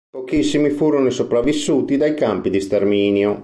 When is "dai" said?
1.95-2.15